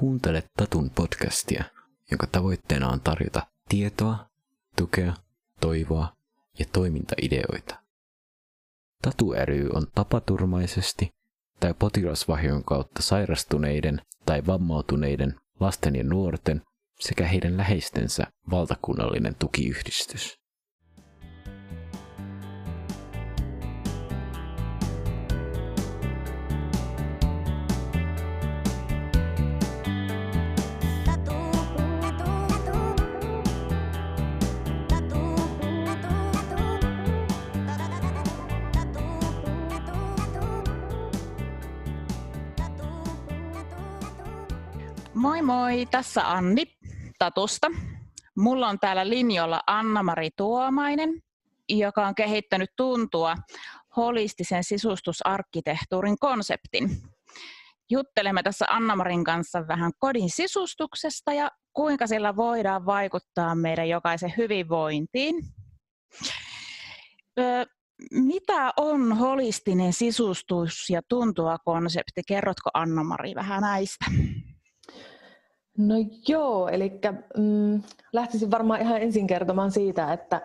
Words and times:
Kuuntele 0.00 0.42
Tatun 0.56 0.90
podcastia, 0.90 1.64
jonka 2.10 2.26
tavoitteena 2.26 2.88
on 2.88 3.00
tarjota 3.00 3.46
tietoa, 3.68 4.26
tukea, 4.76 5.14
toivoa 5.60 6.12
ja 6.58 6.64
toimintaideoita. 6.72 7.74
Tatu 9.02 9.32
ry 9.44 9.68
on 9.72 9.86
tapaturmaisesti 9.94 11.10
tai 11.60 11.74
potilasvahion 11.74 12.64
kautta 12.64 13.02
sairastuneiden 13.02 14.02
tai 14.26 14.42
vammautuneiden 14.46 15.40
lasten 15.60 15.96
ja 15.96 16.04
nuorten 16.04 16.62
sekä 17.00 17.26
heidän 17.26 17.56
läheistensä 17.56 18.26
valtakunnallinen 18.50 19.34
tukiyhdistys. 19.34 20.39
Moi 45.20 45.42
moi, 45.42 45.86
tässä 45.90 46.30
Anni 46.32 46.64
Tatusta. 47.18 47.66
Mulla 48.36 48.68
on 48.68 48.78
täällä 48.78 49.08
linjoilla 49.08 49.60
Anna-Mari 49.66 50.30
Tuomainen, 50.36 51.22
joka 51.68 52.06
on 52.06 52.14
kehittänyt 52.14 52.70
tuntua 52.76 53.34
holistisen 53.96 54.64
sisustusarkkitehtuurin 54.64 56.18
konseptin. 56.18 56.90
Juttelemme 57.90 58.42
tässä 58.42 58.66
Anna-Marin 58.68 59.24
kanssa 59.24 59.68
vähän 59.68 59.92
kodin 59.98 60.30
sisustuksesta 60.30 61.32
ja 61.32 61.50
kuinka 61.72 62.06
sillä 62.06 62.36
voidaan 62.36 62.86
vaikuttaa 62.86 63.54
meidän 63.54 63.88
jokaisen 63.88 64.34
hyvinvointiin. 64.36 65.34
mitä 68.10 68.72
on 68.76 69.16
holistinen 69.16 69.92
sisustus 69.92 70.90
ja 70.90 71.02
tuntua 71.08 71.58
konsepti? 71.58 72.22
Kerrotko 72.28 72.70
Anna-Mari 72.74 73.34
vähän 73.34 73.60
näistä? 73.60 74.04
No 75.86 75.94
joo, 76.28 76.68
eli 76.68 77.00
mm, 77.36 77.82
lähtisin 78.12 78.50
varmaan 78.50 78.80
ihan 78.80 79.02
ensin 79.02 79.26
kertomaan 79.26 79.70
siitä, 79.70 80.12
että 80.12 80.40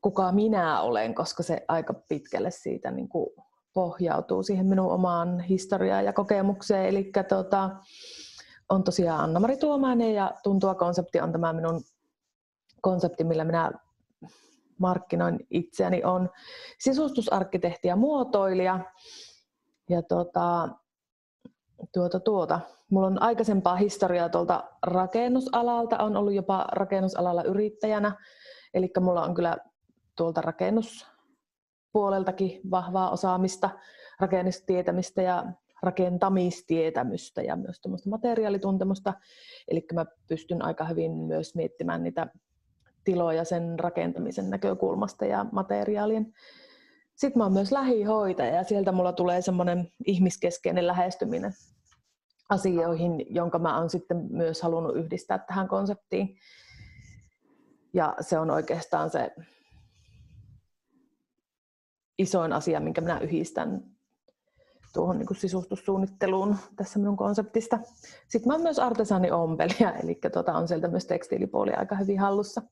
kuka 0.00 0.32
minä 0.32 0.80
olen, 0.80 1.14
koska 1.14 1.42
se 1.42 1.64
aika 1.68 1.94
pitkälle 2.08 2.50
siitä 2.50 2.90
niin 2.90 3.08
kuin 3.08 3.30
pohjautuu 3.74 4.42
siihen 4.42 4.66
minun 4.66 4.92
omaan 4.92 5.40
historiaan 5.40 6.04
ja 6.04 6.12
kokemukseen. 6.12 6.86
Eli 6.86 7.10
tota, 7.28 7.70
on 8.68 8.84
tosiaan 8.84 9.20
Anna-Mari 9.20 9.56
Tuomainen 9.56 10.14
ja 10.14 10.32
Tuntua 10.42 10.74
konsepti 10.74 11.20
on 11.20 11.32
tämä 11.32 11.52
minun 11.52 11.80
konsepti, 12.80 13.24
millä 13.24 13.44
minä 13.44 13.72
markkinoin 14.78 15.46
itseäni, 15.50 16.04
on 16.04 16.30
sisustusarkkitehti 16.78 17.88
ja 17.88 17.96
muotoilija. 17.96 18.80
Ja 19.90 20.02
tota, 20.02 20.68
tuota, 21.92 22.20
tuota, 22.20 22.60
Mulla 22.90 23.06
on 23.06 23.22
aikaisempaa 23.22 23.76
historiaa 23.76 24.28
tuolta 24.28 24.64
rakennusalalta, 24.82 25.98
on 25.98 26.16
ollut 26.16 26.34
jopa 26.34 26.66
rakennusalalla 26.72 27.42
yrittäjänä, 27.42 28.16
eli 28.74 28.90
mulla 29.00 29.22
on 29.22 29.34
kyllä 29.34 29.56
tuolta 30.16 30.40
rakennuspuoleltakin 30.40 32.60
vahvaa 32.70 33.10
osaamista, 33.10 33.70
rakennustietämistä 34.20 35.22
ja 35.22 35.44
rakentamistietämystä 35.82 37.42
ja 37.42 37.56
myös 37.56 37.80
materiaalituntemusta. 38.06 39.14
Eli 39.68 39.86
mä 39.92 40.06
pystyn 40.28 40.64
aika 40.64 40.84
hyvin 40.84 41.12
myös 41.12 41.54
miettimään 41.54 42.02
niitä 42.02 42.26
tiloja 43.04 43.44
sen 43.44 43.78
rakentamisen 43.78 44.50
näkökulmasta 44.50 45.26
ja 45.26 45.46
materiaalien. 45.52 46.34
Sitten 47.14 47.40
mä 47.40 47.44
oon 47.44 47.52
myös 47.52 47.72
lähihoitaja 47.72 48.54
ja 48.54 48.64
sieltä 48.64 48.92
mulla 48.92 49.12
tulee 49.12 49.42
semmoinen 49.42 49.92
ihmiskeskeinen 50.06 50.86
lähestyminen 50.86 51.52
asioihin, 52.48 53.34
jonka 53.34 53.58
mä 53.58 53.78
oon 53.78 53.90
sitten 53.90 54.26
myös 54.30 54.62
halunnut 54.62 54.96
yhdistää 54.96 55.38
tähän 55.38 55.68
konseptiin. 55.68 56.36
Ja 57.92 58.16
se 58.20 58.38
on 58.38 58.50
oikeastaan 58.50 59.10
se 59.10 59.34
isoin 62.18 62.52
asia, 62.52 62.80
minkä 62.80 63.00
minä 63.00 63.18
yhdistän 63.18 63.82
tuohon 64.92 65.18
niin 65.18 65.36
sisustussuunnitteluun 65.36 66.56
tässä 66.76 66.98
minun 66.98 67.16
konseptista. 67.16 67.78
Sitten 68.28 68.48
mä 68.48 68.54
oon 68.54 68.62
myös 68.62 68.78
artesani 68.78 69.30
ompelija, 69.30 69.92
eli 70.02 70.18
tuota 70.32 70.52
on 70.52 70.68
sieltä 70.68 70.88
myös 70.88 71.06
tekstiilipuoli 71.06 71.72
aika 71.72 71.96
hyvin 71.96 72.20
hallussa. 72.20 72.62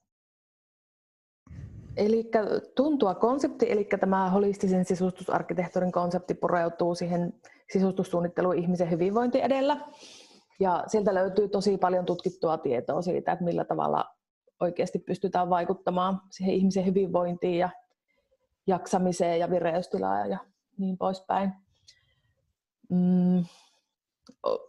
Eli 1.97 2.31
tuntua 2.75 3.15
konsepti, 3.15 3.73
eli 3.73 3.89
tämä 4.01 4.31
holistisen 4.31 4.85
sisustusarkkitehtuurin 4.85 5.93
konsepti 5.93 6.35
pureutuu 6.35 6.95
siihen 6.95 7.35
sisustussuunnitteluun 7.73 8.59
ihmisen 8.59 8.91
hyvinvointi 8.91 9.41
edellä. 9.41 9.77
Ja 10.61 10.85
sieltä 10.87 11.15
löytyy 11.15 11.49
tosi 11.49 11.79
paljon 11.79 12.07
tutkittua 12.07 12.59
tietoa 12.59 13.03
siitä, 13.03 13.33
että 13.33 13.45
millä 13.45 13.65
tavalla 13.65 14.05
oikeasti 14.61 14.99
pystytään 14.99 15.51
vaikuttamaan 15.51 16.21
siihen 16.31 16.55
ihmisen 16.55 16.87
hyvinvointiin 16.87 17.59
ja 17.59 17.69
jaksamiseen 18.67 19.41
ja 19.41 19.51
vireystilaan 19.51 20.31
ja 20.31 20.39
niin 20.79 20.99
poispäin. 20.99 21.53
Mm, 22.89 23.45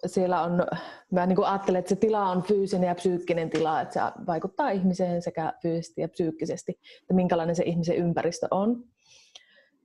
siellä 0.06 0.42
on, 0.42 0.66
mä 1.12 1.26
niin 1.26 1.36
kuin 1.36 1.48
ajattelen, 1.48 1.80
että 1.80 1.90
se 1.90 1.96
tila 1.96 2.30
on 2.30 2.44
fyysinen 2.44 2.88
ja 2.88 2.96
psyykkinen 2.96 3.50
tila, 3.50 3.82
että 3.82 3.94
se 3.94 4.26
vaikuttaa 4.28 4.70
ihmiseen 4.70 5.22
sekä 5.22 5.54
fyysisesti 5.62 6.02
ja 6.02 6.10
psyykkisesti, 6.10 6.80
että 7.02 7.14
minkälainen 7.14 7.56
se 7.56 7.64
ihmisen 7.64 7.96
ympäristö 7.96 8.48
on. 8.52 8.84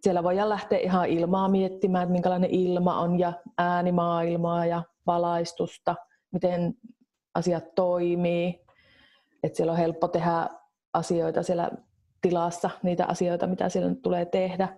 Siellä 0.01 0.23
voidaan 0.23 0.49
lähteä 0.49 0.79
ihan 0.79 1.09
ilmaa 1.09 1.49
miettimään, 1.49 2.03
että 2.03 2.13
minkälainen 2.13 2.51
ilma 2.51 3.01
on 3.01 3.19
ja 3.19 3.33
äänimaailmaa 3.59 4.67
ja 4.67 4.83
valaistusta, 5.07 5.97
miten 6.33 6.75
asiat 7.35 7.75
toimii. 7.75 8.61
Että 9.43 9.57
siellä 9.57 9.73
on 9.73 9.79
helppo 9.79 10.09
tehdä 10.09 10.49
asioita 10.93 11.43
siellä 11.43 11.71
tilassa, 12.23 12.71
niitä 12.83 13.07
asioita, 13.07 13.47
mitä 13.47 13.69
siellä 13.69 13.91
nyt 13.91 14.03
tulee 14.03 14.25
tehdä 14.25 14.77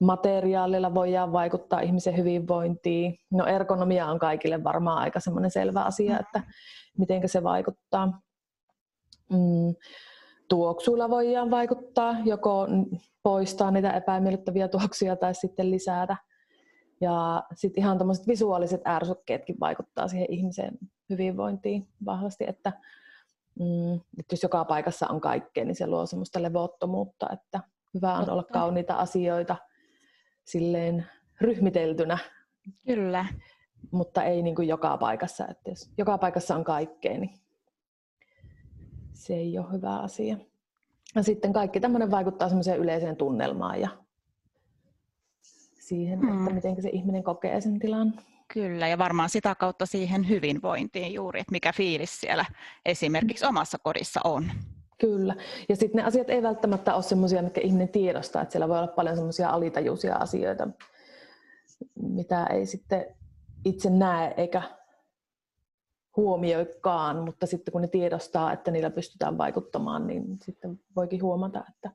materiaalilla 0.00 0.94
voidaan 0.94 1.32
vaikuttaa 1.32 1.80
ihmisen 1.80 2.16
hyvinvointiin. 2.16 3.18
No 3.30 3.46
ergonomia 3.46 4.06
on 4.06 4.18
kaikille 4.18 4.64
varmaan 4.64 4.98
aika 4.98 5.20
semmoinen 5.20 5.50
selvä 5.50 5.82
asia, 5.82 6.12
mm. 6.12 6.20
että 6.20 6.42
miten 6.98 7.28
se 7.28 7.42
vaikuttaa. 7.42 8.06
Mm, 9.30 9.74
tuoksuilla 10.48 11.10
voidaan 11.10 11.50
vaikuttaa, 11.50 12.16
joko 12.24 12.66
poistaa 13.22 13.70
niitä 13.70 13.92
epämiellyttäviä 13.92 14.68
tuoksuja 14.68 15.16
tai 15.16 15.34
sitten 15.34 15.70
lisätä. 15.70 16.16
Ja 17.00 17.42
sitten 17.54 17.82
ihan 17.82 17.98
tämmöiset 17.98 18.28
visuaaliset 18.28 18.80
ärsykkeetkin 18.86 19.60
vaikuttaa 19.60 20.08
siihen 20.08 20.26
ihmisen 20.30 20.78
hyvinvointiin 21.10 21.88
vahvasti, 22.04 22.44
että, 22.48 22.72
mm, 23.58 23.94
että 23.94 24.32
jos 24.32 24.42
joka 24.42 24.64
paikassa 24.64 25.06
on 25.08 25.20
kaikkea, 25.20 25.64
niin 25.64 25.74
se 25.74 25.86
luo 25.86 26.06
semmoista 26.06 26.42
levottomuutta, 26.42 27.26
että 27.32 27.60
hyvä 27.94 28.12
on 28.12 28.18
Totta. 28.18 28.32
olla 28.32 28.42
kauniita 28.42 28.94
asioita– 28.94 29.56
silleen 30.46 31.06
ryhmiteltynä. 31.40 32.18
Kyllä. 32.86 33.26
Mutta 33.90 34.24
ei 34.24 34.42
niin 34.42 34.54
kuin 34.54 34.68
joka 34.68 34.98
paikassa. 34.98 35.46
Että 35.50 35.70
jos 35.70 35.90
joka 35.98 36.18
paikassa 36.18 36.56
on 36.56 36.64
kaikkea, 36.64 37.18
niin 37.18 37.34
se 39.12 39.34
ei 39.34 39.58
ole 39.58 39.72
hyvä 39.72 39.98
asia. 39.98 40.36
Ja 41.14 41.22
sitten 41.22 41.52
kaikki 41.52 41.80
tämmöinen 41.80 42.10
vaikuttaa 42.10 42.48
semmoiseen 42.48 42.78
yleiseen 42.78 43.16
tunnelmaan 43.16 43.80
ja 43.80 43.88
siihen, 45.80 46.18
hmm. 46.18 46.38
että 46.38 46.54
miten 46.54 46.82
se 46.82 46.88
ihminen 46.88 47.24
kokee 47.24 47.60
sen 47.60 47.78
tilan. 47.78 48.14
Kyllä, 48.54 48.88
ja 48.88 48.98
varmaan 48.98 49.28
sitä 49.28 49.54
kautta 49.54 49.86
siihen 49.86 50.28
hyvinvointiin 50.28 51.14
juuri, 51.14 51.40
että 51.40 51.52
mikä 51.52 51.72
fiilis 51.72 52.20
siellä 52.20 52.44
esimerkiksi 52.84 53.46
omassa 53.46 53.78
kodissa 53.78 54.20
on. 54.24 54.50
Kyllä. 54.98 55.36
Ja 55.68 55.76
sitten 55.76 55.98
ne 55.98 56.08
asiat 56.08 56.30
ei 56.30 56.42
välttämättä 56.42 56.94
ole 56.94 57.02
sellaisia, 57.02 57.42
mitkä 57.42 57.60
ihminen 57.60 57.88
tiedostaa, 57.88 58.42
että 58.42 58.52
siellä 58.52 58.68
voi 58.68 58.78
olla 58.78 58.86
paljon 58.86 59.16
semmoisia 59.16 59.50
alitajuisia 59.50 60.16
asioita, 60.16 60.68
mitä 61.94 62.46
ei 62.46 62.66
sitten 62.66 63.06
itse 63.64 63.90
näe 63.90 64.34
eikä 64.36 64.62
huomioikaan, 66.16 67.24
mutta 67.24 67.46
sitten 67.46 67.72
kun 67.72 67.80
ne 67.80 67.88
tiedostaa, 67.88 68.52
että 68.52 68.70
niillä 68.70 68.90
pystytään 68.90 69.38
vaikuttamaan, 69.38 70.06
niin 70.06 70.38
sitten 70.42 70.80
voikin 70.96 71.22
huomata, 71.22 71.64
että 71.68 71.90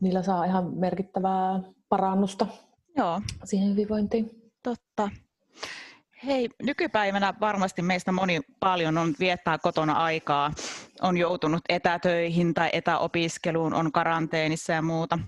niillä 0.00 0.22
saa 0.22 0.44
ihan 0.44 0.78
merkittävää 0.78 1.60
parannusta 1.88 2.46
Joo. 2.96 3.20
siihen 3.44 3.70
hyvinvointiin. 3.70 4.52
Totta. 4.62 5.10
Hei, 6.26 6.48
nykypäivänä 6.62 7.34
varmasti 7.40 7.82
meistä 7.82 8.12
moni 8.12 8.40
paljon 8.60 8.98
on 8.98 9.14
viettää 9.20 9.58
kotona 9.58 9.92
aikaa, 9.92 10.52
on 11.02 11.16
joutunut 11.16 11.60
etätöihin 11.68 12.54
tai 12.54 12.70
etäopiskeluun, 12.72 13.74
on 13.74 13.92
karanteenissa 13.92 14.72
ja 14.72 14.82
muuta. 14.82 15.18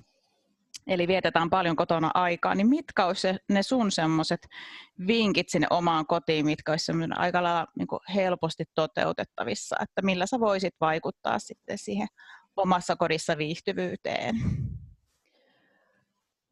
eli 0.86 1.08
vietetään 1.08 1.50
paljon 1.50 1.76
kotona 1.76 2.10
aikaa, 2.14 2.54
niin 2.54 2.66
mitkä 2.68 3.06
olisi 3.06 3.28
ne 3.48 3.62
sun 3.62 3.90
semmoiset 3.90 4.48
vinkit 5.06 5.48
sinne 5.48 5.66
omaan 5.70 6.06
kotiin, 6.06 6.46
mitkä 6.46 6.72
olisi 6.72 6.92
aika 7.16 7.42
lailla 7.42 7.66
niin 7.78 7.88
helposti 8.14 8.64
toteutettavissa, 8.74 9.76
että 9.82 10.02
millä 10.02 10.26
sä 10.26 10.40
voisit 10.40 10.74
vaikuttaa 10.80 11.38
sitten 11.38 11.78
siihen 11.78 12.08
omassa 12.56 12.96
kodissa 12.96 13.38
viihtyvyyteen? 13.38 14.36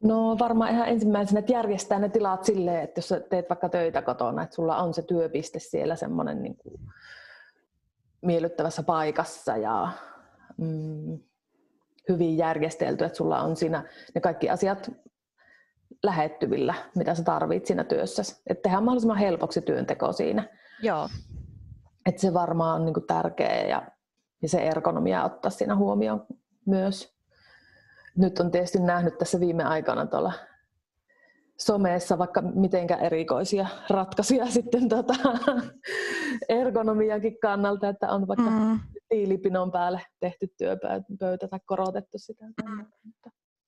No 0.03 0.37
varmaan 0.39 0.71
ihan 0.71 0.87
ensimmäisenä, 0.87 1.39
että 1.39 1.51
järjestää 1.51 1.99
ne 1.99 2.09
tilat 2.09 2.43
silleen, 2.43 2.83
että 2.83 2.99
jos 2.99 3.09
sä 3.09 3.19
teet 3.19 3.49
vaikka 3.49 3.69
töitä 3.69 4.01
kotona, 4.01 4.43
että 4.43 4.55
sulla 4.55 4.77
on 4.77 4.93
se 4.93 5.01
työpiste 5.01 5.59
siellä 5.59 5.95
semmoinen 5.95 6.41
niin 6.41 6.57
kuin 6.57 6.81
miellyttävässä 8.21 8.83
paikassa 8.83 9.57
ja 9.57 9.87
mm, 10.57 11.19
hyvin 12.09 12.37
järjestelty, 12.37 13.03
että 13.03 13.17
sulla 13.17 13.41
on 13.41 13.55
siinä 13.55 13.83
ne 14.15 14.21
kaikki 14.21 14.49
asiat 14.49 14.91
lähettyvillä, 16.03 16.73
mitä 16.95 17.15
sä 17.15 17.23
tarvitset 17.23 17.67
siinä 17.67 17.83
työssä. 17.83 18.23
Että 18.47 18.61
tehdään 18.61 18.83
mahdollisimman 18.83 19.17
helpoksi 19.17 19.61
työnteko 19.61 20.11
siinä. 20.11 20.57
Joo. 20.81 21.09
Että 22.05 22.21
se 22.21 22.33
varmaan 22.33 22.79
on 22.79 22.85
niin 22.85 22.93
kuin 22.93 23.07
tärkeä 23.07 23.67
ja, 23.67 23.87
ja 24.41 24.49
se 24.49 24.61
ergonomia 24.61 25.23
ottaa 25.23 25.51
siinä 25.51 25.75
huomioon 25.75 26.25
myös. 26.65 27.10
Nyt 28.17 28.39
on 28.39 28.51
tietysti 28.51 28.79
nähnyt 28.79 29.17
tässä 29.17 29.39
viime 29.39 29.63
aikana 29.63 30.05
tuolla 30.05 30.33
somessa 31.65 32.17
vaikka 32.17 32.41
mitenkä 32.41 32.95
erikoisia 32.95 33.67
ratkaisuja 33.89 34.45
sitten 34.57 34.89
tota, 34.89 35.13
ergonomiakin 36.49 37.39
kannalta, 37.39 37.89
että 37.89 38.09
on 38.09 38.27
vaikka 38.27 38.49
mm. 38.49 38.79
tiilipinon 39.09 39.71
päälle 39.71 40.01
tehty 40.19 40.47
työpöytä 40.57 41.47
tai 41.49 41.59
korotettu 41.65 42.17
sitä. 42.17 42.45
Mm. 42.45 42.85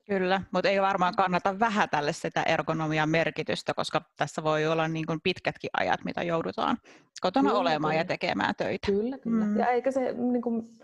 Kyllä, 0.07 0.42
mutta 0.51 0.69
ei 0.69 0.81
varmaan 0.81 1.13
kannata 1.18 1.60
vähätälle 1.60 2.13
sitä 2.13 2.44
ergonomian 2.44 3.10
merkitystä, 3.10 3.74
koska 3.74 4.01
tässä 4.18 4.44
voi 4.44 4.68
olla 4.68 4.88
niin 4.88 5.06
kuin 5.06 5.19
pitkätkin 5.24 5.69
ajat, 5.78 6.04
mitä 6.06 6.24
joudutaan 6.24 6.78
kotona 7.22 7.50
kyllä, 7.50 7.60
olemaan 7.60 7.92
kyllä. 7.92 8.01
ja 8.01 8.06
tekemään 8.06 8.56
töitä. 8.57 8.92
Kyllä, 8.92 9.18
kyllä. 9.18 9.46
Mm. 9.46 9.60
Ja 9.60 9.68
eikä 9.68 9.92
se 9.92 10.13
niin 10.13 10.42
kuin, 10.42 10.80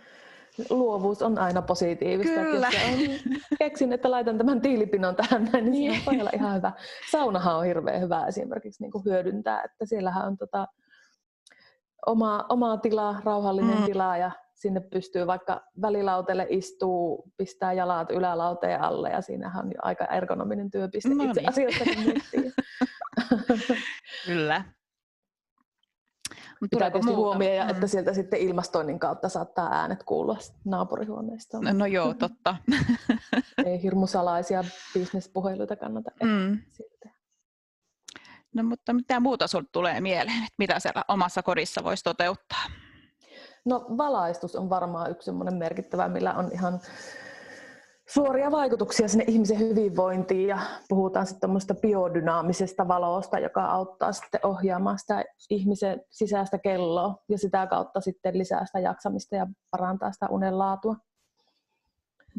luovuus 0.70 1.22
on 1.22 1.40
aina 1.40 1.62
positiivista. 1.62 2.40
Kyllä. 2.40 2.68
Jos 2.68 3.22
on, 3.22 3.42
keksin, 3.58 3.94
että 3.94 4.12
laitan 4.12 4.38
tämän 4.38 4.62
tiilipinon 4.62 5.16
tähän 5.16 5.50
näin, 5.54 5.72
niin 5.72 6.00
se 6.00 6.06
voi 6.06 6.22
olla 6.22 6.32
ihan 6.34 6.56
hyvä. 6.56 6.72
Saunahan 7.12 7.56
on 7.56 7.66
hirveän 7.66 8.02
hyvä 8.02 8.28
esimerkiksi 8.28 8.84
niin 8.84 8.92
kuin 8.92 9.06
hyödyntää, 9.06 9.64
että 9.64 9.86
siellähän 9.86 10.28
on 10.28 10.38
tota, 10.38 10.68
oma, 12.06 12.46
oma 12.50 12.78
tila, 12.78 13.16
rauhallinen 13.24 13.80
mm. 13.80 13.86
tila 13.86 14.18
ja 14.18 14.32
sinne 14.56 14.80
pystyy 14.80 15.28
vaikka 15.28 15.62
välilautelle 15.82 16.48
istuu, 16.50 17.32
pistää 17.38 17.74
jalat 17.74 18.12
ylälauteen 18.12 18.82
alle 18.82 19.10
ja 19.10 19.22
siinähän 19.22 19.66
on 19.66 19.72
jo 19.72 19.80
aika 19.82 20.06
ergonominen 20.06 20.72
työpiste 20.72 21.10
no 21.10 21.24
itse 21.24 21.42
niin. 21.42 21.50
asiassa. 21.50 21.86
Kyllä. 24.26 24.64
Pitää 26.72 26.92
tietysti 26.92 27.14
huomioida, 27.14 27.64
mm. 27.64 27.70
että 27.70 27.88
sieltä 27.88 28.14
sitten 28.14 28.40
ilmastoinnin 28.40 29.00
kautta 29.00 29.30
saattaa 29.30 29.70
äänet 29.72 30.04
kuulua 30.04 30.38
naapurihuoneesta. 30.66 31.60
No, 31.62 31.74
no 31.74 31.86
joo, 31.86 32.14
totta. 32.14 32.56
Ei 33.66 33.84
hirmu 33.84 34.08
salaisia 34.08 34.64
bisnespuheluita 34.94 35.76
kannata 35.76 36.12
mm. 36.24 36.58
No 38.56 38.64
mutta 38.64 38.94
mitä 38.94 39.20
muuta 39.20 39.48
sinulle 39.48 39.70
tulee 39.72 40.02
mieleen, 40.02 40.38
että 40.38 40.56
mitä 40.58 40.80
siellä 40.80 41.04
omassa 41.08 41.44
kodissa 41.44 41.84
voisi 41.84 42.04
toteuttaa? 42.04 42.64
No 43.66 43.86
valaistus 43.98 44.56
on 44.56 44.70
varmaan 44.70 45.12
yksi 45.12 45.32
merkittävä, 45.32 46.08
millä 46.08 46.34
on 46.34 46.50
ihan 46.54 46.80
suoria 48.14 48.52
vaikutuksia 48.52 49.08
sinne 49.08 49.26
ihmisen 49.28 49.60
hyvinvointiin 49.60 50.48
ja 50.48 50.60
puhutaan 50.90 51.28
sitten 51.28 51.50
biodynaamisesta 51.82 52.88
valosta, 52.88 53.40
joka 53.40 53.66
auttaa 53.66 54.12
sitten 54.12 54.40
ohjaamaan 54.44 55.00
sitä 55.00 55.24
ihmisen 55.50 56.02
sisäistä 56.10 56.58
kelloa 56.58 57.24
ja 57.30 57.38
sitä 57.38 57.68
kautta 57.68 58.02
sitten 58.02 58.38
lisää 58.38 58.66
sitä 58.66 58.80
jaksamista 58.80 59.36
ja 59.36 59.48
parantaa 59.72 60.12
sitä 60.12 60.28
unen 60.30 60.60
laatua. 60.60 60.96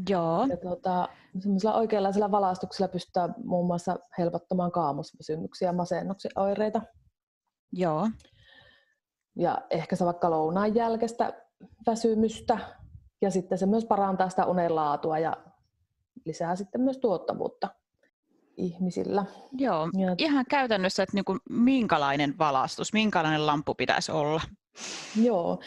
Joo. 0.09 0.47
Ja 0.47 0.57
tuota, 0.57 1.09
semmoisella 1.39 1.75
oikeanlaisella 1.75 2.31
valaistuksella 2.31 2.89
pystytään 2.89 3.35
muun 3.45 3.67
muassa 3.67 3.99
helpottamaan 4.19 4.73
kaamusväsymyksiä 4.73 5.69
ja 5.69 5.73
masennuksen 5.73 6.31
oireita. 6.37 6.83
Joo. 7.73 8.09
Ja 9.37 9.59
ehkä 9.71 9.97
se 9.97 10.05
vaikka 10.05 10.31
lounaan 10.31 10.75
jälkeistä 10.75 11.33
väsymystä. 11.87 12.59
Ja 13.23 13.31
sitten 13.31 13.59
se 13.59 13.67
myös 13.67 13.85
parantaa 13.85 14.29
sitä 14.29 14.47
unen 14.47 14.75
laatua 14.75 15.19
ja 15.19 15.37
lisää 16.25 16.57
sitten 16.57 16.81
myös 16.81 16.99
tuottavuutta 16.99 17.69
ihmisillä. 18.57 19.25
Joo, 19.59 19.89
ja... 19.99 20.15
ihan 20.19 20.45
käytännössä, 20.49 21.03
että 21.03 21.17
niinku, 21.17 21.37
minkälainen 21.51 22.39
valastus, 22.39 22.93
minkälainen 22.93 23.47
lampu 23.47 23.75
pitäisi 23.75 24.13
olla? 24.13 24.41
Joo, 25.23 25.61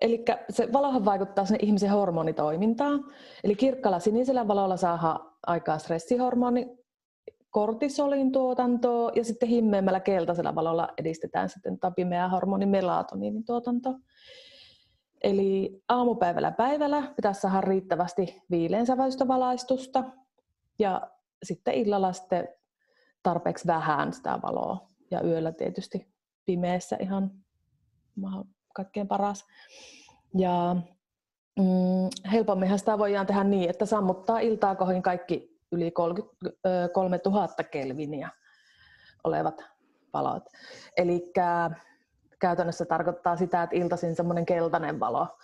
eli 0.00 0.24
se 0.50 0.72
valohan 0.72 1.04
vaikuttaa 1.04 1.44
sinne 1.44 1.58
ihmisen 1.62 1.90
hormonitoimintaan. 1.90 3.04
Eli 3.44 3.54
kirkkalla 3.54 3.98
sinisellä 3.98 4.48
valolla 4.48 4.76
saadaan 4.76 5.20
aikaa 5.46 5.78
stressihormoni, 5.78 6.66
kortisolin 7.50 8.32
tuotantoa 8.32 9.12
ja 9.14 9.24
sitten 9.24 9.48
himmeämmällä 9.48 10.00
keltaisella 10.00 10.54
valolla 10.54 10.88
edistetään 10.98 11.48
sitten 11.48 11.78
pimeä 11.96 12.28
hormoni 12.28 12.66
melatoniinin 12.66 13.44
tuotanto. 13.44 13.94
Eli 15.22 15.82
aamupäivällä 15.88 16.50
päivällä 16.50 17.12
pitäisi 17.16 17.40
saada 17.40 17.60
riittävästi 17.60 18.42
viileensäväistä 18.50 19.28
valaistusta 19.28 20.04
ja 20.78 21.10
sitten 21.42 21.74
illalla 21.74 22.12
sitten 22.12 22.48
tarpeeksi 23.22 23.66
vähän 23.66 24.12
sitä 24.12 24.38
valoa 24.42 24.88
ja 25.10 25.22
yöllä 25.22 25.52
tietysti 25.52 26.08
pimeässä 26.46 26.96
ihan 27.00 27.30
kaikkein 28.74 29.08
paras. 29.08 29.46
Ja 30.38 30.76
mm, 31.58 32.30
helpomminhan 32.32 32.78
sitä 32.78 32.98
voidaan 32.98 33.26
tehdä 33.26 33.44
niin, 33.44 33.70
että 33.70 33.86
sammuttaa 33.86 34.38
iltaa 34.38 34.74
kohin 34.74 35.02
kaikki 35.02 35.58
yli 35.72 35.92
3000 36.92 37.64
kelviniä 37.64 38.30
olevat 39.24 39.64
valot. 40.12 40.44
Eli 40.96 41.32
käytännössä 42.40 42.84
tarkoittaa 42.84 43.36
sitä, 43.36 43.62
että 43.62 43.76
iltaisin 43.76 44.16
semmoinen 44.16 44.46
keltainen 44.46 45.00
valo, 45.00 45.38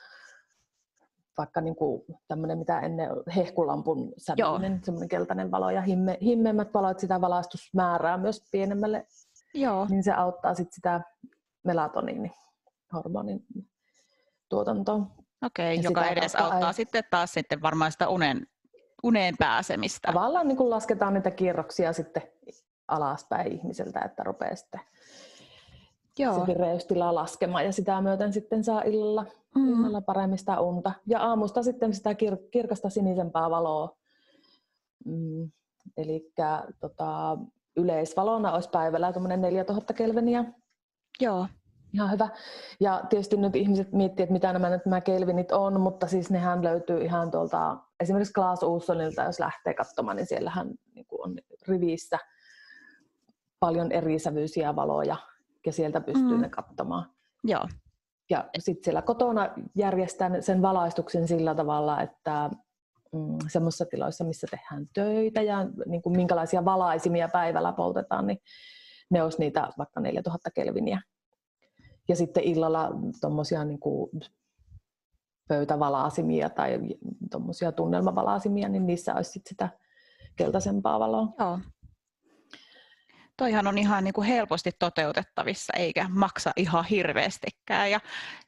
vaikka 1.39 1.61
niin 1.61 1.77
kuin 1.77 2.03
tämmöinen, 2.29 2.59
mitä 2.59 2.81
ennen 2.81 3.11
hehkulampun 3.37 4.13
sävyinen, 4.19 4.81
semmoinen 4.85 5.09
keltainen 5.09 5.51
valo 5.51 5.71
ja 5.71 5.83
himme, 5.83 6.19
himmeämmät 6.23 6.75
valot, 6.75 6.99
sitä 6.99 7.21
valaistusmäärää 7.21 8.19
myös 8.19 8.49
pienemmälle, 8.53 9.07
Joo. 9.55 9.87
niin 9.91 10.03
se 10.03 10.13
auttaa 10.13 10.55
sit 10.55 10.73
sitä 10.73 11.01
melatoniinihormonin 11.65 13.47
tuotantoa. 14.49 15.01
Okei, 15.43 15.79
okay, 15.79 15.85
joka 15.85 16.07
edes 16.07 16.35
auttaa 16.35 16.67
ai... 16.67 16.75
sitten 16.75 17.05
taas 17.11 17.33
sitten 17.33 17.63
varmaan 17.63 17.93
sitä 17.93 18.09
unen, 18.09 18.47
uneen 19.03 19.35
pääsemistä. 19.39 20.13
Tavallaan 20.13 20.49
niin 20.49 20.57
kuin 20.57 20.71
lasketaan 20.71 21.15
niitä 21.15 21.31
kierroksia 21.31 21.93
sitten 21.93 22.23
alaspäin 22.89 23.53
ihmiseltä, 23.53 24.01
että 24.01 24.23
rupeaa 24.25 24.57
sitten 24.57 24.81
Joo. 26.19 26.41
se 26.41 26.47
vireystila 26.47 27.15
laskemaan 27.15 27.65
ja 27.65 27.73
sitä 27.73 28.01
myöten 28.01 28.33
sitten 28.33 28.65
saa 28.65 28.83
illalla, 28.83 29.27
mm. 29.55 29.69
illalla 29.69 30.01
paremmin 30.01 30.39
sitä 30.39 30.61
unta. 30.61 30.93
Ja 31.07 31.21
aamusta 31.21 31.63
sitten 31.63 31.95
sitä 31.95 32.13
kir- 32.13 32.49
kirkasta 32.51 32.91
sinisempää 32.91 33.51
valoa. 33.51 33.97
Mm. 35.05 35.51
Eli 35.97 36.33
tota, 36.81 37.39
yleisvalona 37.77 38.53
olisi 38.53 38.71
päivällä 38.71 39.13
4000 39.37 39.93
kelviniä. 39.93 40.45
Joo. 41.21 41.47
Ihan 41.95 42.13
hyvä. 42.13 42.29
Ja 42.81 43.03
tietysti 43.11 43.37
nyt 43.37 43.57
ihmiset 43.57 43.93
miettii, 43.93 44.23
että 44.23 44.33
mitä 44.33 44.53
nämä, 44.53 44.79
nämä 44.85 45.01
kelvinit 45.01 45.53
on, 45.53 45.81
mutta 45.81 46.07
siis 46.07 46.31
nehän 46.31 46.65
löytyy 46.65 47.05
ihan 47.05 47.31
tuolta, 47.31 47.77
esimerkiksi 48.01 48.33
Klaas 48.33 48.63
Uussonilta, 48.63 49.23
jos 49.23 49.41
lähtee 49.41 49.75
katsomaan, 49.75 50.17
niin 50.17 50.27
siellähän 50.27 50.71
niin 50.95 51.07
on 51.19 51.39
rivissä 51.69 52.19
paljon 53.61 53.93
eri 53.93 54.19
sävyisiä 54.19 54.77
valoja 54.77 55.17
ja 55.67 55.73
sieltä 55.73 56.01
pystyy 56.01 56.37
mm. 56.37 56.41
ne 56.41 56.49
katsomaan. 56.49 57.11
Joo. 57.45 57.69
Ja 58.31 58.49
sitten 58.59 58.85
siellä 58.85 59.03
kotona 59.03 59.49
järjestän 59.75 60.43
sen 60.43 60.63
valaistuksen 60.63 61.29
sillä 61.29 61.55
tavalla, 61.55 62.03
että 62.03 62.51
mm, 63.13 63.39
semmoisissa 63.49 63.87
tiloissa, 63.87 64.25
missä 64.25 64.47
tehdään 64.51 64.87
töitä 64.95 65.43
ja 65.43 65.67
niin 65.87 66.03
kuin 66.03 66.17
minkälaisia 66.17 66.65
valaisimia 66.65 67.29
päivällä 67.29 67.73
poltetaan, 67.73 68.27
niin 68.27 68.39
ne 69.11 69.23
olisi 69.23 69.39
niitä 69.39 69.69
vaikka 69.79 70.01
4000 70.01 70.51
kelviniä. 70.51 71.01
Ja 72.09 72.17
sitten 72.17 72.43
illalla 72.45 72.91
tuommoisia 73.21 73.65
niin 73.65 73.81
pöytävalaasimia 75.49 76.51
tai 76.51 76.79
tuommoisia 77.31 77.73
tunnelmavalaasimia, 77.73 78.69
niin 78.69 78.87
niissä 78.87 79.15
olisi 79.15 79.31
sit 79.31 79.47
sitä 79.47 79.69
keltaisempaa 80.37 81.01
valoa. 81.01 81.29
Joo. 81.39 81.59
Toihan 83.37 83.67
on 83.67 83.79
ihan 83.79 84.05
niin 84.05 84.15
kuin 84.15 84.27
helposti 84.27 84.71
toteutettavissa 84.79 85.73
eikä 85.77 86.07
maksa 86.09 86.53
ihan 86.57 86.85
hirveästikään. 86.85 87.91
Ja 87.91 88.01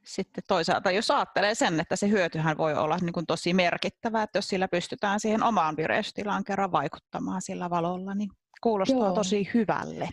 sitten 0.05 0.45
toisaalta 0.49 0.91
jos 0.91 1.11
ajattelee 1.11 1.55
sen, 1.55 1.81
että 1.81 1.97
se 1.97 2.09
hyötyhän 2.09 2.59
voi 2.59 2.75
olla 2.75 2.97
niin 3.01 3.13
kuin 3.13 3.27
tosi 3.27 3.55
merkittävä, 3.55 4.23
että 4.23 4.39
jos 4.39 4.49
sillä 4.49 4.69
pystytään 4.69 5.21
siihen 5.21 5.43
omaan 5.43 5.77
vireystilaan 5.77 6.45
kerran 6.45 6.73
vaikuttamaan 6.73 7.43
sillä 7.43 7.71
valolla, 7.71 8.15
niin 8.15 8.31
kuulostaa 8.61 8.99
Joo. 8.99 9.13
tosi 9.15 9.51
hyvälle. 9.55 10.09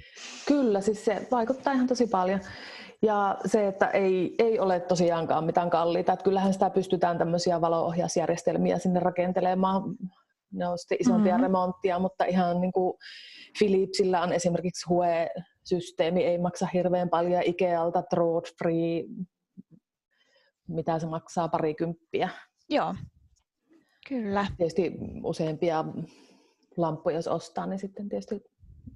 Kyllä, 0.48 0.82
siis 0.82 1.05
se 1.05 1.27
vaikuttaa 1.32 1.74
ihan 1.74 1.88
tosi 1.88 2.08
paljon. 2.08 2.39
Ja 3.01 3.38
se, 3.46 3.67
että 3.67 3.88
ei, 3.88 4.36
ei 4.39 4.60
ole 4.60 4.79
tosiaankaan 4.79 5.44
mitään 5.44 5.70
kalliita. 5.70 6.13
Että 6.13 6.24
kyllähän 6.24 6.53
sitä 6.53 6.70
pystytään 6.70 7.17
tämmöisiä 7.17 7.62
valo-ohjausjärjestelmiä 7.62 8.79
sinne 8.79 9.00
rakentelemaan. 9.00 9.84
Ne 10.51 10.67
on 10.67 10.77
sitten 10.77 10.98
isompia 11.01 11.34
mm-hmm. 11.34 11.44
remonttia, 11.44 12.00
mutta 12.00 12.25
ihan 12.25 12.62
niin 12.62 12.72
kuin 12.72 12.98
Philipsillä 13.60 14.22
on 14.22 14.34
esimerkiksi 14.34 14.86
HUE-systeemi, 14.90 16.24
ei 16.24 16.38
maksa 16.38 16.68
hirveän 16.74 17.10
paljon. 17.10 17.44
Ikealta 17.46 18.02
Throat 18.02 18.44
Free, 18.58 19.04
mitä 20.68 21.00
se 21.00 21.08
maksaa, 21.08 21.48
parikymppiä. 21.48 22.30
Joo, 22.70 22.96
kyllä. 24.08 24.48
Tietysti 24.58 24.92
useampia 25.24 25.86
lamppuja 26.78 27.16
jos 27.16 27.28
ostaa, 27.28 27.66
niin 27.66 27.80
sitten 27.80 28.10
tietysti 28.10 28.44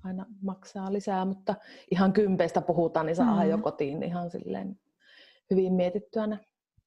aina 0.03 0.25
maksaa 0.41 0.93
lisää, 0.93 1.25
mutta 1.25 1.55
ihan 1.91 2.13
kympeistä 2.13 2.61
puhutaan, 2.61 3.05
niin 3.05 3.15
saa 3.15 3.43
mm. 3.43 3.49
jo 3.49 3.57
kotiin 3.57 4.03
ihan 4.03 4.31
silleen 4.31 4.79
hyvin 5.51 5.73
mietittyä 5.73 6.27
ne 6.27 6.39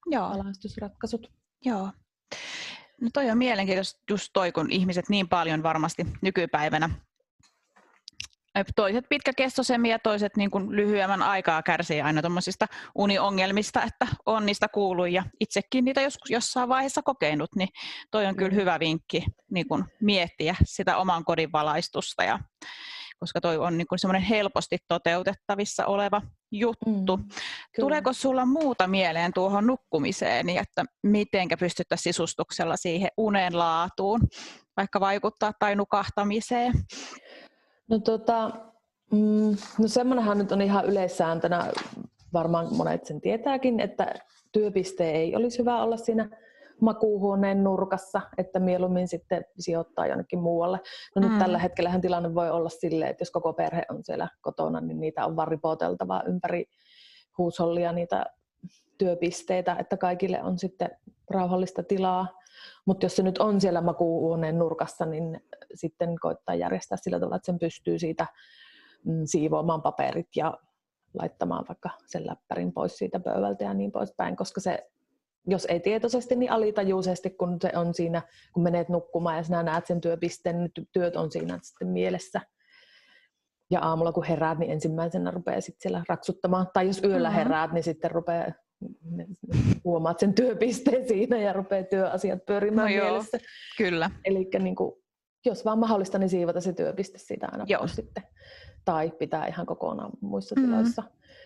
Joo. 0.06 0.28
valaistusratkaisut. 0.30 1.32
Joo. 1.64 1.90
No 3.00 3.08
toi 3.12 3.30
on 3.30 3.38
mielenkiintoista 3.38 4.00
just 4.10 4.30
toi, 4.32 4.52
kun 4.52 4.70
ihmiset 4.70 5.08
niin 5.08 5.28
paljon 5.28 5.62
varmasti 5.62 6.06
nykypäivänä 6.22 6.90
toiset 8.76 9.04
pitkäkestoisemmin 9.08 9.90
ja 9.90 9.98
toiset 9.98 10.36
niin 10.36 10.50
kuin 10.50 10.76
lyhyemmän 10.76 11.22
aikaa 11.22 11.62
kärsii 11.62 12.00
aina 12.00 12.22
tuommoisista 12.22 12.66
uniongelmista, 12.94 13.82
että 13.82 14.06
on 14.26 14.46
niistä 14.46 14.68
kuullut 14.68 15.08
ja 15.08 15.24
itsekin 15.40 15.84
niitä 15.84 16.00
joskus 16.00 16.30
jossain 16.30 16.68
vaiheessa 16.68 17.02
kokenut, 17.02 17.50
niin 17.56 17.68
toi 18.10 18.26
on 18.26 18.36
kyllä 18.36 18.50
mm. 18.50 18.56
hyvä 18.56 18.80
vinkki 18.80 19.24
niin 19.50 19.68
kuin 19.68 19.84
miettiä 20.00 20.56
sitä 20.64 20.96
oman 20.96 21.24
kodin 21.24 21.52
valaistusta 21.52 22.24
ja 22.24 22.38
koska 23.22 23.40
toi 23.40 23.58
on 23.58 23.78
niin 23.78 23.86
semmoinen 23.96 24.22
helposti 24.22 24.78
toteutettavissa 24.88 25.86
oleva 25.86 26.22
juttu. 26.52 27.16
Mm, 27.16 27.28
Tuleeko 27.80 28.12
sulla 28.12 28.46
muuta 28.46 28.86
mieleen 28.86 29.32
tuohon 29.32 29.66
nukkumiseen, 29.66 30.46
niin 30.46 30.60
että 30.60 30.84
miten 31.02 31.48
pystyttäisiin 31.58 32.14
sisustuksella 32.14 32.76
siihen 32.76 33.10
unen 33.16 33.58
laatuun, 33.58 34.20
vaikka 34.76 35.00
vaikuttaa 35.00 35.52
tai 35.58 35.76
nukahtamiseen? 35.76 36.72
No, 37.90 37.98
tota, 37.98 38.50
mm, 39.12 39.56
no 39.78 39.88
semmoinenhan 39.88 40.38
nyt 40.38 40.52
on 40.52 40.62
ihan 40.62 40.86
yleissääntönä, 40.86 41.72
varmaan 42.32 42.76
monet 42.76 43.06
sen 43.06 43.20
tietääkin, 43.20 43.80
että 43.80 44.14
työpiste 44.52 45.10
ei 45.10 45.36
olisi 45.36 45.58
hyvä 45.58 45.82
olla 45.82 45.96
siinä 45.96 46.30
makuuhuoneen 46.80 47.64
nurkassa, 47.64 48.20
että 48.38 48.58
mieluummin 48.58 49.08
sitten 49.08 49.44
sijoittaa 49.58 50.06
jonnekin 50.06 50.38
muualle. 50.38 50.80
No 51.16 51.22
nyt 51.22 51.32
mm. 51.32 51.38
tällä 51.38 51.58
hetkellä 51.58 51.98
tilanne 52.00 52.34
voi 52.34 52.50
olla 52.50 52.68
silleen, 52.68 53.10
että 53.10 53.22
jos 53.22 53.30
koko 53.30 53.52
perhe 53.52 53.82
on 53.90 54.04
siellä 54.04 54.28
kotona, 54.40 54.80
niin 54.80 55.00
niitä 55.00 55.26
on 55.26 55.36
vaan 55.36 55.48
ripoteltava 55.48 56.22
ympäri 56.26 56.64
huushollia 57.38 57.92
niitä 57.92 58.26
työpisteitä, 58.98 59.76
että 59.78 59.96
kaikille 59.96 60.42
on 60.42 60.58
sitten 60.58 60.90
rauhallista 61.30 61.82
tilaa. 61.82 62.41
Mutta 62.86 63.06
jos 63.06 63.16
se 63.16 63.22
nyt 63.22 63.38
on 63.38 63.60
siellä 63.60 63.80
makuuhuoneen 63.80 64.58
nurkassa, 64.58 65.06
niin 65.06 65.40
sitten 65.74 66.18
koittaa 66.20 66.54
järjestää 66.54 66.98
sillä 67.00 67.18
tavalla, 67.18 67.36
että 67.36 67.46
sen 67.46 67.58
pystyy 67.58 67.98
siitä 67.98 68.26
mm, 69.04 69.22
siivoamaan 69.24 69.82
paperit 69.82 70.28
ja 70.36 70.58
laittamaan 71.14 71.64
vaikka 71.68 71.90
sen 72.06 72.26
läppärin 72.26 72.72
pois 72.72 72.96
siitä 72.98 73.20
pöydältä 73.20 73.64
ja 73.64 73.74
niin 73.74 73.92
poispäin, 73.92 74.36
koska 74.36 74.60
se 74.60 74.90
jos 75.46 75.64
ei 75.64 75.80
tietoisesti, 75.80 76.36
niin 76.36 76.52
alitajuisesti, 76.52 77.30
kun 77.30 77.58
se 77.60 77.72
on 77.74 77.94
siinä, 77.94 78.22
kun 78.52 78.62
menet 78.62 78.88
nukkumaan 78.88 79.36
ja 79.36 79.42
sinä 79.42 79.62
näet 79.62 79.86
sen 79.86 80.00
työpisteen, 80.00 80.58
niin 80.58 80.88
työt 80.92 81.16
on 81.16 81.32
siinä 81.32 81.58
sitten 81.62 81.88
mielessä. 81.88 82.40
Ja 83.70 83.80
aamulla 83.80 84.12
kun 84.12 84.24
heräät, 84.24 84.58
niin 84.58 84.72
ensimmäisenä 84.72 85.30
rupeaa 85.30 85.60
sitten 85.60 85.82
siellä 85.82 86.04
raksuttamaan. 86.08 86.66
Tai 86.72 86.86
jos 86.86 87.02
yöllä 87.04 87.28
mm-hmm. 87.28 87.38
heräät, 87.38 87.72
niin 87.72 87.84
sitten 87.84 88.10
rupeaa 88.10 88.46
huomaat 89.84 90.18
sen 90.18 90.34
työpisteen 90.34 91.08
siinä 91.08 91.38
ja 91.38 91.52
rupeaa 91.52 91.84
työasiat 91.84 92.46
pyörimään 92.46 92.90
no 92.90 93.02
mielessä. 93.02 93.36
Joo, 93.36 93.46
kyllä. 93.78 94.10
Eli 94.24 94.48
niin 94.58 94.76
kuin, 94.76 94.92
jos 95.46 95.64
vaan 95.64 95.78
mahdollista, 95.78 96.18
niin 96.18 96.30
siivota 96.30 96.60
se 96.60 96.72
työpiste 96.72 97.18
siitä 97.18 97.48
aina 97.52 97.64
joo. 97.68 97.78
pois 97.78 97.94
sitten. 97.94 98.22
Tai 98.84 99.10
pitää 99.18 99.46
ihan 99.46 99.66
kokonaan 99.66 100.10
muissa 100.20 100.54
mm-hmm. 100.54 100.70
tiloissa 100.70 101.02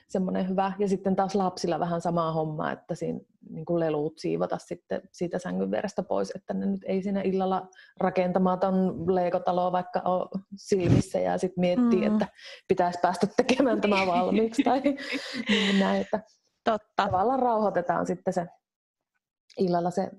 semmoinen 0.09 0.49
hyvä. 0.49 0.73
Ja 0.79 0.89
sitten 0.89 1.17
taas 1.17 1.35
lapsilla 1.35 1.81
vähän 1.81 2.01
samaa 2.01 2.33
hommaa, 2.33 2.73
että 2.73 2.95
siinä 2.95 3.21
niin 3.51 3.65
kuin 3.65 3.81
leluut 3.81 4.19
siivota 4.19 4.59
sitten 4.59 5.03
siitä 5.13 5.39
sängyn 5.39 5.71
vierestä 5.71 6.03
pois, 6.03 6.33
että 6.35 6.55
ne 6.55 6.67
nyt 6.67 6.81
ei 6.85 7.03
siinä 7.03 7.21
illalla 7.21 7.69
rakentamaton 8.01 9.05
leikotalo 9.15 9.73
vaikka 9.73 10.01
ole 10.01 10.43
silmissä 10.57 11.19
ja 11.19 11.39
sitten 11.39 11.61
miettii, 11.61 12.01
mm. 12.01 12.13
että 12.13 12.29
pitäisi 12.69 12.99
päästä 13.03 13.27
tekemään 13.37 13.81
tämä 13.81 14.07
valmiiksi 14.07 14.63
tai 14.63 14.81
niin 15.49 15.81
näin, 15.81 16.01
että 16.01 16.21
Totta. 16.67 16.93
tavallaan 16.97 17.39
rauhoitetaan 17.39 18.07
sitten 18.07 18.35
se 18.35 18.47
illalla 19.59 19.91
se 19.91 20.11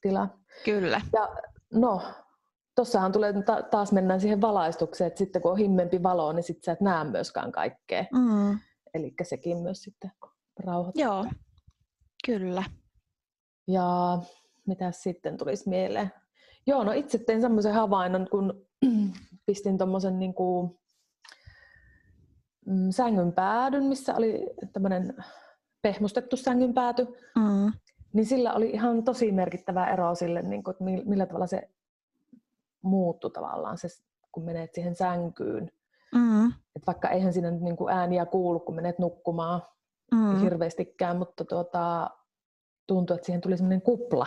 tila. 0.00 0.28
Kyllä. 0.64 1.00
Ja 1.12 1.28
no, 1.72 2.02
Tuossahan 2.74 3.12
tulee, 3.12 3.34
taas 3.70 3.92
mennään 3.92 4.20
siihen 4.20 4.40
valaistukseen, 4.40 5.08
että 5.08 5.18
sitten 5.18 5.42
kun 5.42 5.50
on 5.50 5.58
himmempi 5.58 6.02
valo, 6.02 6.32
niin 6.32 6.42
sitten 6.42 6.64
sä 6.64 6.72
et 6.72 6.80
näe 6.80 7.04
myöskään 7.04 7.52
kaikkea. 7.52 8.04
Mm. 8.12 8.58
Eli 8.94 9.14
sekin 9.22 9.58
myös 9.58 9.82
sitten 9.82 10.12
rauhoittaa. 10.64 11.04
Joo, 11.04 11.26
kyllä. 12.26 12.64
Ja 13.68 14.18
mitä 14.66 14.90
sitten 14.90 15.36
tulisi 15.36 15.68
mieleen? 15.68 16.12
Joo, 16.66 16.84
no 16.84 16.92
itse 16.92 17.18
tein 17.18 17.40
semmoisen 17.40 17.74
havainnon, 17.74 18.28
kun 18.30 18.66
pistin 19.46 19.78
tuommoisen 19.78 20.18
niin 20.18 20.34
kuin, 20.34 20.78
mm, 22.66 22.90
sängyn 22.90 23.32
päädyn, 23.32 23.84
missä 23.84 24.14
oli 24.14 24.46
tämmöinen 24.72 25.14
pehmustettu 25.86 26.36
sängyn 26.36 26.74
pääty, 26.74 27.06
mm. 27.36 27.72
niin 28.12 28.26
sillä 28.26 28.52
oli 28.52 28.70
ihan 28.70 29.04
tosi 29.04 29.32
merkittävä 29.32 29.86
ero 29.86 30.14
sille, 30.14 30.42
niin 30.42 30.64
kuin, 30.64 30.72
että 30.72 30.84
millä 30.84 31.26
tavalla 31.26 31.46
se 31.46 31.68
muuttui 32.82 33.30
tavallaan, 33.30 33.78
se, 33.78 33.88
kun 34.32 34.44
menet 34.44 34.74
siihen 34.74 34.94
sänkyyn. 34.94 35.70
Mm. 36.14 36.46
Et 36.46 36.86
vaikka 36.86 37.08
eihän 37.08 37.32
siinä 37.32 37.50
nyt 37.50 37.60
niinku 37.60 37.88
ääniä 37.88 38.26
kuulu, 38.26 38.60
kun 38.60 38.74
menet 38.74 38.98
nukkumaan 38.98 39.62
mm. 40.12 40.40
hirveästikään, 40.40 41.16
mutta 41.16 41.44
tuota, 41.44 42.10
tuntuu, 42.86 43.14
että 43.14 43.26
siihen 43.26 43.40
tuli 43.40 43.56
semmoinen 43.56 43.82
kupla. 43.82 44.26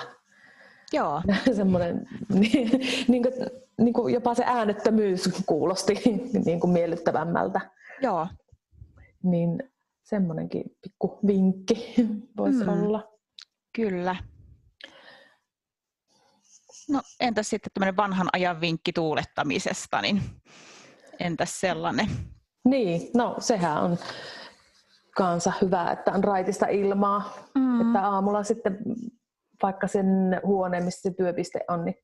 Joo. 0.93 1.21
semmoinen, 1.55 2.07
niin, 2.33 2.69
niin 3.07 3.23
kuin, 3.23 3.33
niin 3.77 3.93
kuin 3.93 4.13
jopa 4.13 4.35
se 4.35 4.43
äänettömyys 4.45 5.29
kuulosti 5.45 5.93
niin 6.45 6.59
kuin 6.59 6.71
miellyttävämmältä. 6.71 7.61
Joo. 8.01 8.27
Niin 9.23 9.68
semmoinenkin 10.09 10.63
pikku 10.81 11.19
vinkki 11.27 11.95
voisi 12.37 12.63
mm. 12.63 12.69
olla. 12.69 13.13
Kyllä. 13.75 14.15
No 16.89 17.01
entäs 17.19 17.49
sitten 17.49 17.71
tämmöinen 17.73 17.97
vanhan 17.97 18.27
ajan 18.33 18.61
vinkki 18.61 18.93
tuulettamisesta, 18.93 20.01
niin 20.01 20.21
entäs 21.19 21.59
sellainen? 21.59 22.07
Niin, 22.65 23.09
no 23.13 23.35
sehän 23.39 23.83
on 23.83 23.97
kanssa 25.15 25.53
hyvä, 25.61 25.91
että 25.91 26.11
on 26.11 26.23
raitista 26.23 26.67
ilmaa, 26.67 27.33
mm. 27.55 27.81
että 27.81 28.07
aamulla 28.07 28.43
sitten 28.43 28.77
vaikka 29.63 29.87
sen 29.87 30.07
huoneen, 30.43 30.83
missä 30.83 31.01
se 31.01 31.15
työpiste 31.15 31.59
on, 31.67 31.85
niin 31.85 31.95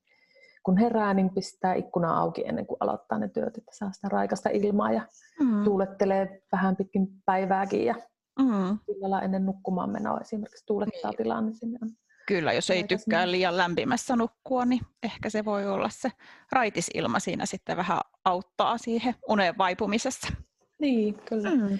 kun 0.65 0.77
herää, 0.77 1.13
niin 1.13 1.29
pistää 1.29 1.73
ikkuna 1.73 2.17
auki 2.17 2.47
ennen 2.47 2.65
kuin 2.65 2.77
aloittaa 2.79 3.17
ne 3.19 3.27
työt, 3.27 3.57
että 3.57 3.71
saa 3.75 3.91
sitä 3.91 4.09
raikasta 4.09 4.49
ilmaa 4.49 4.91
ja 4.91 5.01
mm. 5.39 5.63
tuulettelee 5.63 6.41
vähän 6.51 6.75
pitkin 6.75 7.07
päivääkin 7.25 7.85
ja 7.85 7.95
mm. 8.39 8.79
ennen 9.23 9.45
nukkumaan 9.45 9.89
menoa 9.89 10.19
esimerkiksi 10.19 10.65
tuulettaa 10.65 11.11
niin. 11.11 11.17
tilaa, 11.17 11.41
niin 11.41 11.55
sinne 11.55 11.79
on 11.81 11.89
Kyllä, 12.27 12.53
jos 12.53 12.69
ei 12.69 12.83
tykkää 12.83 13.31
liian 13.31 13.57
lämpimässä 13.57 14.15
nukkua, 14.15 14.65
niin 14.65 14.81
ehkä 15.03 15.29
se 15.29 15.45
voi 15.45 15.67
olla 15.67 15.89
se 15.89 16.11
raitisilma 16.51 17.19
siinä 17.19 17.45
sitten 17.45 17.77
vähän 17.77 17.99
auttaa 18.25 18.77
siihen 18.77 19.15
unen 19.29 19.57
vaipumisessa. 19.57 20.27
Niin, 20.79 21.15
kyllä. 21.15 21.49
Mm. 21.49 21.79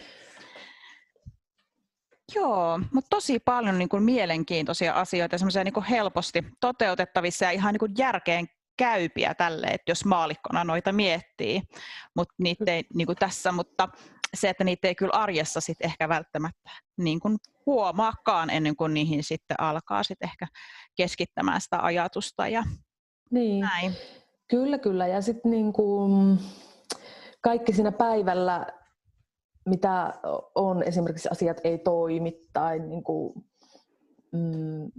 Joo, 2.36 2.80
mutta 2.94 3.10
tosi 3.10 3.40
paljon 3.40 3.78
niin 3.78 3.90
kuin 3.90 4.04
mielenkiintoisia 4.04 4.94
asioita, 4.94 5.38
semmoisia 5.38 5.64
niin 5.64 5.84
helposti 5.84 6.44
toteutettavissa 6.60 7.46
ja 7.46 7.52
ihan 7.52 7.74
niin 7.74 7.80
kuin 7.80 7.92
järkeen 7.98 8.48
käypiä 8.78 9.36
tälle, 9.36 9.68
että 9.68 9.92
jos 9.92 10.06
maalikkona 10.06 10.64
noita 10.64 10.92
miettii, 10.92 11.62
mutta 12.16 12.34
niitä 12.38 12.72
ei 12.72 12.84
niin 12.94 13.06
kuin 13.06 13.18
tässä, 13.18 13.52
mutta 13.52 13.90
se, 14.34 14.50
että 14.50 14.64
niitä 14.64 14.88
ei 14.88 14.96
kyllä 14.96 15.14
arjessa 15.14 15.62
sit 15.62 15.78
ehkä 15.82 16.10
välttämättä 16.10 16.70
niin 16.98 17.20
kuin 17.20 17.38
huomaakaan 17.66 18.50
ennen 18.50 18.76
kuin 18.76 18.94
niihin 18.94 19.24
sitten 19.24 19.60
alkaa 19.60 20.04
sit 20.04 20.24
ehkä 20.24 20.48
keskittämään 20.96 21.62
sitä 21.62 21.84
ajatusta 21.84 22.48
ja 22.48 22.64
niin. 23.32 23.60
näin. 23.60 23.94
Kyllä, 24.48 24.78
kyllä. 24.78 25.08
Ja 25.08 25.22
sitten 25.22 25.52
niin 25.52 25.74
kuin 25.74 26.40
kaikki 27.42 27.74
siinä 27.74 27.92
päivällä, 27.92 28.68
mitä 29.66 30.14
on, 30.56 30.84
esimerkiksi 30.84 31.30
asiat 31.32 31.62
ei 31.64 31.78
toimi 31.78 32.42
tai 32.54 32.80
niin 32.80 33.04
kuin, 33.04 33.34
mm, 34.32 34.92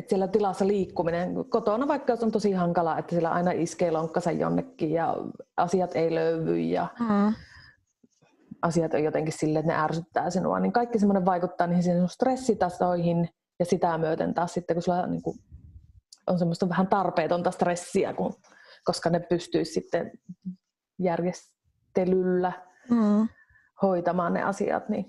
että 0.00 0.08
siellä 0.08 0.28
tilassa 0.28 0.66
liikkuminen, 0.66 1.34
kotona 1.48 1.88
vaikka 1.88 2.12
jos 2.12 2.22
on 2.22 2.30
tosi 2.30 2.52
hankala, 2.52 2.98
että 2.98 3.10
siellä 3.10 3.30
aina 3.30 3.50
iskee 3.50 3.90
lonkkansa 3.90 4.30
jonnekin 4.30 4.90
ja 4.90 5.16
asiat 5.56 5.96
ei 5.96 6.14
löydy 6.14 6.58
ja 6.58 6.86
mm. 7.00 7.34
asiat 8.62 8.94
on 8.94 9.04
jotenkin 9.04 9.32
silleen, 9.32 9.60
että 9.60 9.72
ne 9.72 9.82
ärsyttää 9.82 10.30
sinua, 10.30 10.60
niin 10.60 10.72
kaikki 10.72 10.98
semmoinen 10.98 11.24
vaikuttaa 11.24 11.66
niihin 11.66 11.82
sinun 11.82 12.08
stressitasoihin 12.08 13.28
ja 13.58 13.64
sitä 13.64 13.98
myöten 13.98 14.34
taas 14.34 14.54
sitten, 14.54 14.74
kun 14.74 14.82
sulla 14.82 15.06
niin 15.06 15.22
kuin 15.22 15.38
on 16.26 16.38
semmoista 16.38 16.68
vähän 16.68 16.86
tarpeetonta 16.86 17.50
stressiä, 17.50 18.14
kun, 18.14 18.34
koska 18.84 19.10
ne 19.10 19.20
pystyy 19.20 19.64
sitten 19.64 20.10
järjestelyllä 20.98 22.52
mm. 22.90 23.28
hoitamaan 23.82 24.32
ne 24.32 24.42
asiat, 24.42 24.88
niin 24.88 25.04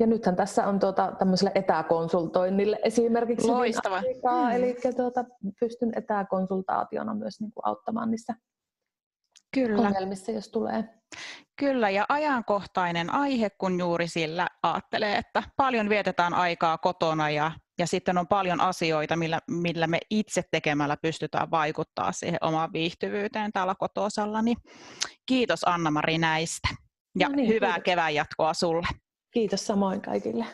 Ja 0.00 0.06
nythän 0.06 0.36
tässä 0.36 0.66
on 0.66 0.78
tuota, 0.78 1.12
tämmöiselle 1.18 1.52
etäkonsultoinnille 1.54 2.78
esimerkiksi 2.84 3.46
Loistava. 3.46 3.96
Aikaa, 3.96 4.44
mm. 4.44 4.50
eli 4.50 4.76
tuota, 4.96 5.24
pystyn 5.60 5.92
etäkonsultaationa 5.96 7.14
myös 7.14 7.40
niin 7.40 7.52
kuin 7.52 7.66
auttamaan 7.66 8.10
niissä 8.10 8.34
Kyllä. 9.54 9.88
ongelmissa, 9.88 10.32
jos 10.32 10.48
tulee. 10.48 10.84
Kyllä, 11.58 11.90
ja 11.90 12.06
ajankohtainen 12.08 13.14
aihe, 13.14 13.50
kun 13.50 13.78
juuri 13.78 14.08
sillä 14.08 14.48
ajattelee, 14.62 15.16
että 15.16 15.42
paljon 15.56 15.88
vietetään 15.88 16.34
aikaa 16.34 16.78
kotona 16.78 17.30
ja, 17.30 17.52
ja 17.78 17.86
sitten 17.86 18.18
on 18.18 18.28
paljon 18.28 18.60
asioita, 18.60 19.16
millä, 19.16 19.40
millä 19.50 19.86
me 19.86 19.98
itse 20.10 20.42
tekemällä 20.50 20.96
pystytään 21.02 21.50
vaikuttaa 21.50 22.12
siihen 22.12 22.38
omaan 22.40 22.72
viihtyvyyteen 22.72 23.52
täällä 23.52 23.74
kotosalla. 23.78 24.42
Niin 24.42 24.56
kiitos 25.26 25.64
Anna-Mari 25.64 26.18
näistä 26.18 26.68
ja 27.18 27.28
no 27.28 27.34
niin, 27.34 27.48
hyvää 27.48 27.72
kiitos. 27.72 27.84
kevään 27.84 28.14
jatkoa 28.14 28.54
sulle. 28.54 28.86
Kiitos 29.30 29.66
samoin 29.66 30.00
kaikille. 30.00 30.44